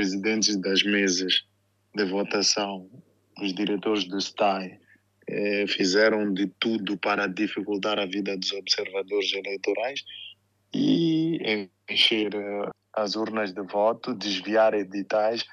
[0.00, 1.44] presidentes das mesas
[1.94, 2.88] de votação,
[3.38, 4.80] os diretores do STAI,
[5.28, 10.02] eh, fizeram de tudo para dificultar a vida dos observadores eleitorais
[10.72, 15.44] e encher eh, as urnas de voto, desviar editais,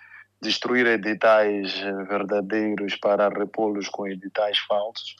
[0.41, 1.73] destruir editais
[2.07, 5.13] verdadeiros para repô-los com editais falsos.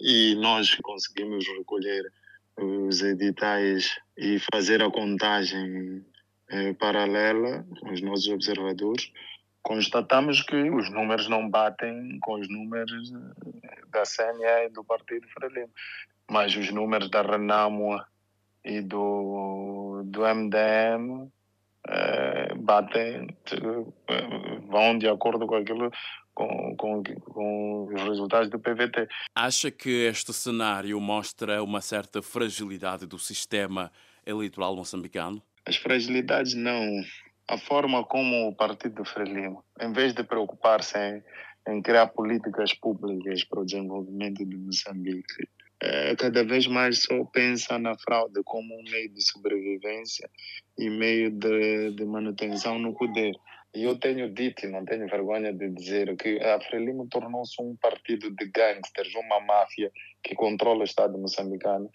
[0.00, 2.10] E nós conseguimos recolher
[2.56, 6.13] os editais e fazer a contagem eh,
[6.78, 9.12] paralela com os nossos observadores.
[9.62, 15.26] Constatamos que os números não batem com os números eh, da CNE e do Partido
[15.28, 15.70] Frelimo,
[16.30, 17.98] mas os números da Renamo
[18.62, 21.30] e do, do MDM
[21.88, 25.90] eh, batem, eh, vão de acordo com aquilo,
[26.34, 29.08] com, com, com os resultados do PVT.
[29.34, 33.90] Acha que este cenário mostra uma certa fragilidade do sistema
[34.26, 35.42] eleitoral moçambicano?
[35.66, 37.02] As fragilidades não.
[37.46, 41.22] A forma como o Partido Frelimo, em vez de preocupar-se em,
[41.68, 45.46] em criar políticas públicas para o desenvolvimento de Moçambique,
[45.80, 50.30] é, cada vez mais só pensa na fraude como um meio de sobrevivência
[50.78, 53.34] e meio de, de manutenção no poder.
[53.74, 57.76] E eu tenho dito, e não tenho vergonha de dizer, que a Frelimo tornou-se um
[57.76, 59.90] partido de gangsters, uma máfia
[60.22, 61.90] que controla o Estado moçambicano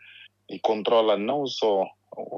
[0.49, 1.87] e controla não só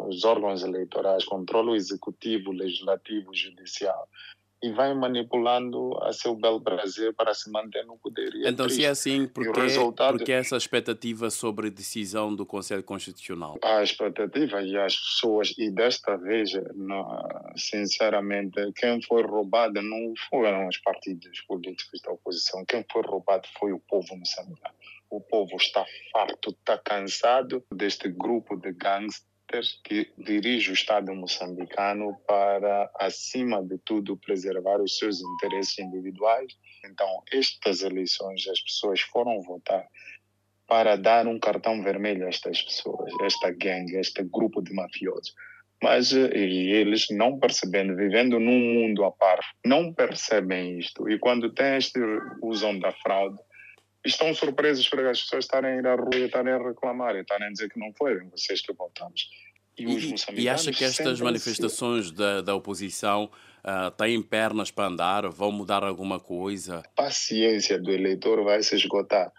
[0.05, 4.07] os órgãos eleitorais, controla o executivo, legislativo, judicial
[4.63, 8.31] e vai manipulando a seu belo prazer para se manter no poder.
[8.35, 10.17] E é então, é se é assim, por que, resultado...
[10.17, 13.57] porque essa expectativa sobre a decisão do Conselho Constitucional?
[13.63, 16.51] A expectativa e as pessoas, e desta vez,
[17.55, 23.73] sinceramente, quem foi roubado não foram os partidos políticos da oposição, quem foi roubado foi
[23.73, 24.75] o povo moçambicano.
[25.09, 29.25] O povo está farto, está cansado deste grupo de gangues
[29.83, 36.53] que dirige o Estado moçambicano para, acima de tudo, preservar os seus interesses individuais.
[36.85, 39.85] Então, estas eleições, as pessoas foram votar
[40.67, 44.73] para dar um cartão vermelho a estas pessoas, a esta gangue, a este grupo de
[44.73, 45.33] mafiosos.
[45.83, 51.09] Mas e eles não percebendo, vivendo num mundo à par, não percebem isto.
[51.09, 51.99] E quando tem este
[52.41, 53.37] usam da fraude,
[54.05, 57.21] estão surpresos por as pessoas estarem a ir à rua e estarem a reclamar e
[57.21, 59.29] estarem a dizer que não foram vocês que votamos.
[59.77, 63.31] E, e, e acha que estas manifestações da, da oposição
[63.63, 65.27] uh, têm pernas para andar?
[65.29, 66.79] Vão mudar alguma coisa?
[66.79, 69.31] A paciência do eleitor vai se esgotar.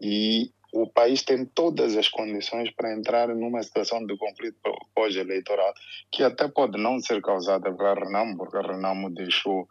[0.00, 4.56] E o país tem todas as condições para entrar numa situação de conflito
[4.94, 5.74] pós-eleitoral,
[6.12, 9.66] que até pode não ser causada pela Renamo, porque a Renamo deixou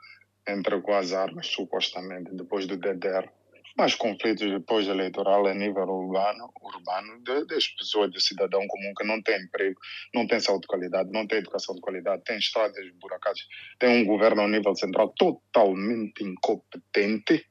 [0.47, 3.29] entrar com as armas, supostamente, depois do DDR
[3.77, 9.05] mas conflitos depois eleitoral a nível urbano, urbano de, das pessoas, do cidadão comum que
[9.05, 9.79] não tem emprego,
[10.13, 13.39] não tem saúde de qualidade, não tem educação de qualidade, tem estradas buracadas,
[13.77, 17.45] tem um governo ao nível central totalmente incompetente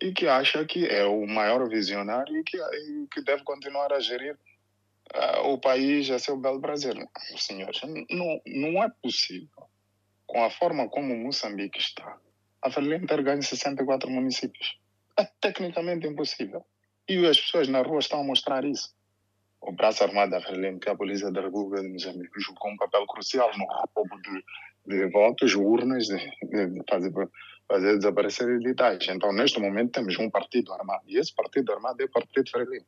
[0.00, 4.00] e que acha que é o maior visionário e que, e que deve continuar a
[4.00, 4.36] gerir
[5.14, 6.96] uh, o país a seu belo prazer.
[7.36, 7.80] Senhores,
[8.10, 9.48] não, não é possível,
[10.26, 12.18] com a forma como Moçambique está,
[12.60, 14.82] a Frelimo ter ganho 64 municípios
[15.22, 16.64] é tecnicamente impossível.
[17.08, 18.94] E as pessoas na rua estão a mostrar isso.
[19.60, 22.76] O braço armado da Frelimo, que é a Polícia da República de Moçambique, jogou um
[22.76, 24.44] papel crucial no roubo de,
[24.86, 27.12] de votos, urnas, de, de fazer,
[27.68, 29.06] fazer desaparecer editais.
[29.08, 31.04] Então, neste momento, temos um partido armado.
[31.06, 32.86] E esse partido armado é o Partido Frelimo.